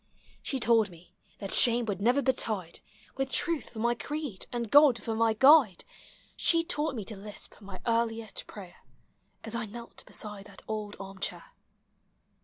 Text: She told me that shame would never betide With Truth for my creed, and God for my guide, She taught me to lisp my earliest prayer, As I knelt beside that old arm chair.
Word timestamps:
She 0.41 0.59
told 0.59 0.89
me 0.89 1.13
that 1.37 1.53
shame 1.53 1.85
would 1.85 2.01
never 2.01 2.23
betide 2.23 2.79
With 3.17 3.29
Truth 3.29 3.69
for 3.69 3.77
my 3.77 3.93
creed, 3.93 4.47
and 4.51 4.71
God 4.71 5.03
for 5.03 5.13
my 5.13 5.33
guide, 5.35 5.83
She 6.35 6.63
taught 6.63 6.95
me 6.95 7.05
to 7.05 7.15
lisp 7.15 7.61
my 7.61 7.79
earliest 7.85 8.47
prayer, 8.47 8.77
As 9.43 9.53
I 9.53 9.67
knelt 9.67 10.03
beside 10.07 10.45
that 10.47 10.63
old 10.67 10.95
arm 10.99 11.19
chair. 11.19 11.53